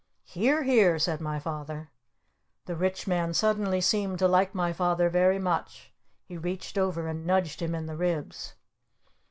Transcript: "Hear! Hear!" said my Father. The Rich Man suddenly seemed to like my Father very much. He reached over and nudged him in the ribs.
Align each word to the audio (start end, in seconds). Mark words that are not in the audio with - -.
"Hear! 0.23 0.63
Hear!" 0.63 0.97
said 0.97 1.21
my 1.21 1.37
Father. 1.37 1.91
The 2.65 2.75
Rich 2.75 3.05
Man 3.05 3.35
suddenly 3.35 3.79
seemed 3.81 4.17
to 4.17 4.27
like 4.27 4.55
my 4.55 4.73
Father 4.73 5.11
very 5.11 5.37
much. 5.37 5.93
He 6.23 6.37
reached 6.37 6.75
over 6.75 7.07
and 7.07 7.23
nudged 7.23 7.59
him 7.61 7.75
in 7.75 7.85
the 7.85 7.95
ribs. 7.95 8.55